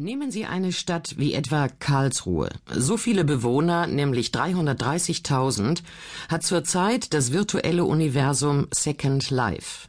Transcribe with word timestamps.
Nehmen 0.00 0.30
Sie 0.30 0.46
eine 0.46 0.72
Stadt 0.72 1.16
wie 1.18 1.34
etwa 1.34 1.68
Karlsruhe. 1.68 2.48
So 2.72 2.96
viele 2.96 3.22
Bewohner, 3.22 3.86
nämlich 3.86 4.28
330.000, 4.28 5.82
hat 6.30 6.42
zurzeit 6.42 7.12
das 7.12 7.32
virtuelle 7.32 7.84
Universum 7.84 8.66
Second 8.72 9.28
Life. 9.28 9.88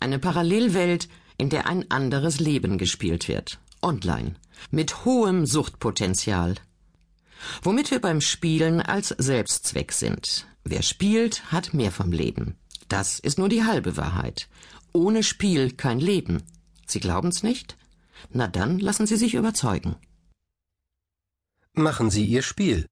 Eine 0.00 0.18
Parallelwelt, 0.18 1.10
in 1.36 1.50
der 1.50 1.66
ein 1.66 1.90
anderes 1.90 2.40
Leben 2.40 2.78
gespielt 2.78 3.28
wird. 3.28 3.58
Online. 3.82 4.34
Mit 4.70 5.04
hohem 5.04 5.44
Suchtpotenzial. 5.44 6.54
Womit 7.62 7.90
wir 7.90 8.00
beim 8.00 8.22
Spielen 8.22 8.80
als 8.80 9.08
Selbstzweck 9.08 9.92
sind. 9.92 10.46
Wer 10.64 10.80
spielt, 10.80 11.52
hat 11.52 11.74
mehr 11.74 11.92
vom 11.92 12.12
Leben. 12.12 12.56
Das 12.88 13.18
ist 13.18 13.36
nur 13.36 13.50
die 13.50 13.64
halbe 13.64 13.98
Wahrheit. 13.98 14.48
Ohne 14.94 15.22
Spiel 15.22 15.70
kein 15.72 16.00
Leben. 16.00 16.42
Sie 16.86 17.00
glauben's 17.00 17.42
nicht? 17.42 17.76
Na 18.28 18.46
dann 18.48 18.78
lassen 18.78 19.06
Sie 19.06 19.16
sich 19.16 19.34
überzeugen. 19.34 19.96
Machen 21.72 22.10
Sie 22.10 22.24
Ihr 22.24 22.42
Spiel. 22.42 22.86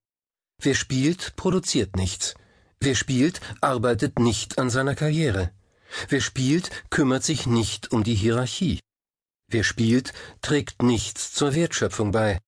Wer 0.61 0.75
spielt, 0.75 1.37
produziert 1.37 1.97
nichts. 1.97 2.34
Wer 2.80 2.95
spielt, 2.95 3.41
arbeitet 3.61 4.19
nicht 4.19 4.59
an 4.59 4.70
seiner 4.70 4.95
Karriere. 4.95 5.53
Wer 6.09 6.20
spielt, 6.20 6.70
kümmert 6.91 7.25
sich 7.25 7.47
nicht 7.47 7.93
um 7.93 8.05
die 8.05 8.15
Hierarchie. 8.15 8.80
Wer 9.48 9.65
spielt, 9.65 10.12
trägt 10.43 10.83
nichts 10.83 11.33
zur 11.33 11.55
Wertschöpfung 11.55 12.12
bei. 12.12 12.41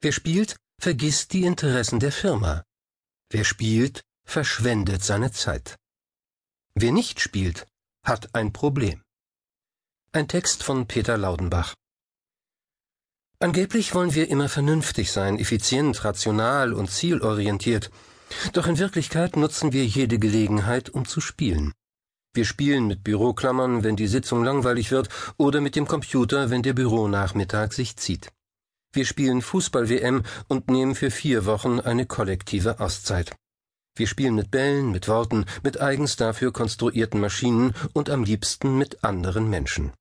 Wer 0.00 0.12
spielt, 0.12 0.56
vergisst 0.80 1.32
die 1.32 1.44
Interessen 1.44 2.00
der 2.00 2.12
Firma. 2.12 2.64
Wer 3.30 3.44
spielt, 3.44 4.02
verschwendet 4.26 5.04
seine 5.04 5.32
Zeit. 5.32 5.76
Wer 6.74 6.92
nicht 6.92 7.20
spielt, 7.20 7.66
hat 8.04 8.34
ein 8.34 8.52
Problem. 8.52 9.02
Ein 10.12 10.28
Text 10.28 10.62
von 10.62 10.86
Peter 10.86 11.16
Laudenbach 11.16 11.74
Angeblich 13.44 13.94
wollen 13.94 14.14
wir 14.14 14.30
immer 14.30 14.48
vernünftig 14.48 15.12
sein, 15.12 15.38
effizient, 15.38 16.02
rational 16.02 16.72
und 16.72 16.90
zielorientiert. 16.90 17.90
Doch 18.54 18.66
in 18.66 18.78
Wirklichkeit 18.78 19.36
nutzen 19.36 19.74
wir 19.74 19.84
jede 19.84 20.18
Gelegenheit, 20.18 20.88
um 20.88 21.04
zu 21.04 21.20
spielen. 21.20 21.74
Wir 22.32 22.46
spielen 22.46 22.86
mit 22.86 23.04
Büroklammern, 23.04 23.84
wenn 23.84 23.96
die 23.96 24.06
Sitzung 24.06 24.44
langweilig 24.44 24.90
wird, 24.90 25.10
oder 25.36 25.60
mit 25.60 25.76
dem 25.76 25.86
Computer, 25.86 26.48
wenn 26.48 26.62
der 26.62 26.72
Büronachmittag 26.72 27.74
sich 27.74 27.98
zieht. 27.98 28.30
Wir 28.94 29.04
spielen 29.04 29.42
Fußball-WM 29.42 30.22
und 30.48 30.70
nehmen 30.70 30.94
für 30.94 31.10
vier 31.10 31.44
Wochen 31.44 31.80
eine 31.80 32.06
kollektive 32.06 32.80
Auszeit. 32.80 33.36
Wir 33.94 34.06
spielen 34.06 34.36
mit 34.36 34.50
Bällen, 34.50 34.90
mit 34.90 35.06
Worten, 35.06 35.44
mit 35.62 35.82
eigens 35.82 36.16
dafür 36.16 36.50
konstruierten 36.50 37.20
Maschinen 37.20 37.74
und 37.92 38.08
am 38.08 38.24
liebsten 38.24 38.78
mit 38.78 39.04
anderen 39.04 39.50
Menschen. 39.50 39.92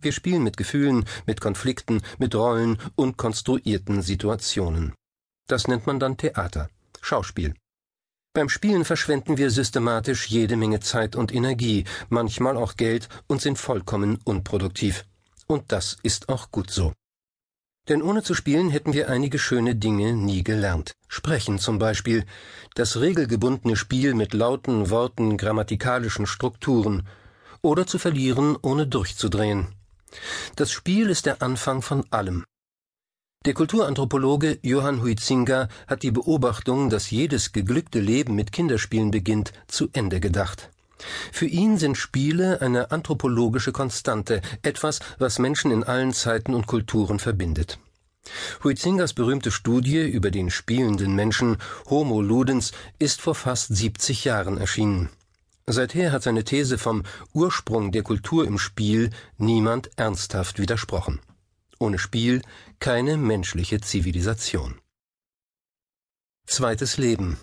Wir 0.00 0.12
spielen 0.12 0.42
mit 0.42 0.56
Gefühlen, 0.56 1.04
mit 1.26 1.40
Konflikten, 1.40 2.02
mit 2.18 2.34
Rollen 2.34 2.78
und 2.94 3.16
konstruierten 3.16 4.02
Situationen. 4.02 4.94
Das 5.46 5.68
nennt 5.68 5.86
man 5.86 6.00
dann 6.00 6.16
Theater, 6.16 6.70
Schauspiel. 7.00 7.54
Beim 8.32 8.48
Spielen 8.48 8.84
verschwenden 8.84 9.38
wir 9.38 9.50
systematisch 9.50 10.28
jede 10.28 10.56
Menge 10.56 10.80
Zeit 10.80 11.16
und 11.16 11.34
Energie, 11.34 11.84
manchmal 12.08 12.56
auch 12.56 12.76
Geld 12.76 13.08
und 13.26 13.40
sind 13.40 13.58
vollkommen 13.58 14.18
unproduktiv. 14.24 15.04
Und 15.48 15.72
das 15.72 15.96
ist 16.04 16.28
auch 16.28 16.52
gut 16.52 16.70
so. 16.70 16.92
Denn 17.88 18.02
ohne 18.02 18.22
zu 18.22 18.34
spielen 18.34 18.70
hätten 18.70 18.92
wir 18.92 19.08
einige 19.08 19.40
schöne 19.40 19.74
Dinge 19.74 20.12
nie 20.12 20.44
gelernt. 20.44 20.92
Sprechen 21.08 21.58
zum 21.58 21.80
Beispiel, 21.80 22.24
das 22.76 23.00
regelgebundene 23.00 23.74
Spiel 23.74 24.14
mit 24.14 24.32
lauten 24.32 24.90
Worten, 24.90 25.36
grammatikalischen 25.36 26.26
Strukturen, 26.26 27.08
oder 27.62 27.86
zu 27.86 27.98
verlieren, 27.98 28.56
ohne 28.62 28.86
durchzudrehen. 28.86 29.74
Das 30.56 30.70
Spiel 30.70 31.10
ist 31.10 31.26
der 31.26 31.42
Anfang 31.42 31.82
von 31.82 32.04
allem. 32.10 32.44
Der 33.46 33.54
Kulturanthropologe 33.54 34.58
Johann 34.62 35.00
Huizinga 35.02 35.68
hat 35.86 36.02
die 36.02 36.10
Beobachtung, 36.10 36.90
dass 36.90 37.10
jedes 37.10 37.52
geglückte 37.52 37.98
Leben 37.98 38.34
mit 38.34 38.52
Kinderspielen 38.52 39.10
beginnt, 39.10 39.52
zu 39.66 39.88
Ende 39.94 40.20
gedacht. 40.20 40.70
Für 41.32 41.46
ihn 41.46 41.78
sind 41.78 41.96
Spiele 41.96 42.60
eine 42.60 42.90
anthropologische 42.90 43.72
Konstante, 43.72 44.42
etwas, 44.62 45.00
was 45.18 45.38
Menschen 45.38 45.70
in 45.70 45.84
allen 45.84 46.12
Zeiten 46.12 46.54
und 46.54 46.66
Kulturen 46.66 47.18
verbindet. 47.18 47.78
Huizingas 48.62 49.14
berühmte 49.14 49.50
Studie 49.50 50.06
über 50.06 50.30
den 50.30 50.50
spielenden 50.50 51.14
Menschen 51.14 51.56
Homo 51.88 52.20
Ludens 52.20 52.72
ist 52.98 53.22
vor 53.22 53.34
fast 53.34 53.74
70 53.74 54.24
Jahren 54.24 54.58
erschienen. 54.58 55.08
Seither 55.72 56.12
hat 56.12 56.22
seine 56.22 56.44
These 56.44 56.78
vom 56.78 57.04
Ursprung 57.32 57.92
der 57.92 58.02
Kultur 58.02 58.46
im 58.46 58.58
Spiel 58.58 59.10
niemand 59.38 59.90
ernsthaft 59.96 60.58
widersprochen. 60.58 61.20
Ohne 61.78 61.98
Spiel 61.98 62.42
keine 62.78 63.16
menschliche 63.16 63.80
Zivilisation. 63.80 64.80
Zweites 66.46 66.96
Leben. 66.96 67.38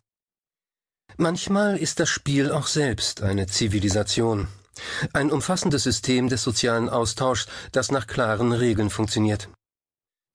Manchmal 1.17 1.77
ist 1.77 1.99
das 1.99 2.09
Spiel 2.09 2.51
auch 2.51 2.67
selbst 2.67 3.21
eine 3.21 3.47
Zivilisation. 3.47 4.47
Ein 5.13 5.31
umfassendes 5.31 5.83
System 5.83 6.29
des 6.29 6.43
sozialen 6.43 6.89
Austauschs, 6.89 7.47
das 7.71 7.91
nach 7.91 8.05
klaren 8.05 8.51
Regeln 8.51 8.89
funktioniert. 8.89 9.49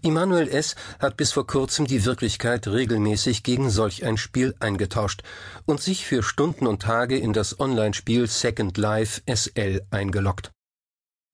Immanuel 0.05 0.49
S. 0.49 0.75
hat 0.99 1.17
bis 1.17 1.31
vor 1.31 1.47
kurzem 1.47 1.87
die 1.87 2.05
Wirklichkeit 2.05 2.67
regelmäßig 2.67 3.45
gegen 3.45 3.71
solch 3.71 4.05
ein 4.05 4.17
Spiel 4.17 4.55
eingetauscht 4.59 5.23
und 5.65 5.81
sich 5.81 6.05
für 6.07 6.25
Stunden 6.25 6.67
und 6.67 6.83
Tage 6.83 7.17
in 7.17 7.33
das 7.33 7.61
Online-Spiel 7.61 8.27
Second 8.27 8.77
Life 8.79 9.23
SL 9.33 9.83
eingeloggt. 9.91 10.51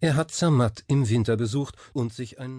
Er 0.00 0.16
hat 0.16 0.30
Zermatt 0.30 0.84
im 0.86 1.08
Winter 1.08 1.36
besucht 1.36 1.76
und 1.92 2.12
sich 2.12 2.38
ein 2.38 2.56